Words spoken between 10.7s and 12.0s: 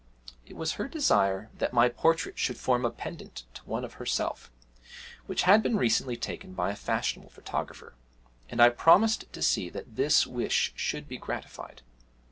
should be gratified.